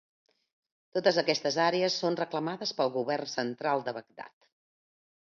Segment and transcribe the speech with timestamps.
[0.97, 4.39] Totes aquestes àrees són reclamades pel govern central de Bagdad.